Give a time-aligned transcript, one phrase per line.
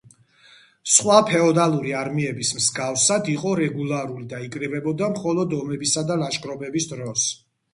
[0.93, 7.29] სხვა ფეოდალური არმიების მსგავსად, იყო ირეგულარული და იკრიბებოდა მხოლოდ ომებისა და ლაშქრობების დროს.